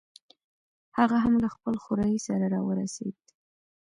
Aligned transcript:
هغه 0.97 1.17
هم 1.23 1.33
له 1.43 1.47
خپل 1.55 1.75
خوریي 1.83 2.19
سره 2.27 2.45
راورسېد. 2.53 3.15